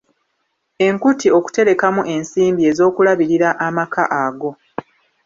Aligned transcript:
Enkuti 0.87 1.27
okuterekamu 1.37 2.01
ensimbi 2.15 2.61
ez’okulabirira 2.71 3.49
amaka 3.67 4.03
ago. 4.23 4.51